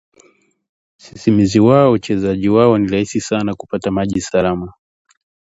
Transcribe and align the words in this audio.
Sisimizi 0.97 1.59
wao 1.59 1.91
uchezaji 1.91 2.49
wao 2.49 2.77
ni 2.77 2.87
rahisi 2.87 3.21
sana– 3.21 3.53
kupata 3.59 3.91
maji 3.91 4.21
salama 4.21 4.73